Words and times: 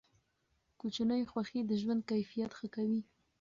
کوچني 0.79 1.19
خوښۍ 1.31 1.61
د 1.65 1.71
ژوند 1.81 2.01
کیفیت 2.11 2.51
ښه 2.57 2.67
کوي. 2.75 3.01